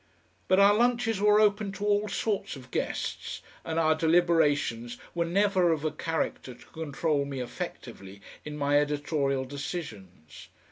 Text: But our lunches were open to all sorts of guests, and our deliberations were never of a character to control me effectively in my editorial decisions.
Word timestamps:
But 0.47 0.57
our 0.57 0.73
lunches 0.73 1.21
were 1.21 1.39
open 1.39 1.71
to 1.73 1.85
all 1.85 2.07
sorts 2.07 2.55
of 2.55 2.71
guests, 2.71 3.43
and 3.63 3.77
our 3.77 3.93
deliberations 3.93 4.97
were 5.13 5.25
never 5.25 5.71
of 5.71 5.85
a 5.85 5.91
character 5.91 6.55
to 6.55 6.65
control 6.65 7.23
me 7.23 7.39
effectively 7.39 8.19
in 8.43 8.57
my 8.57 8.79
editorial 8.79 9.45
decisions. 9.45 10.47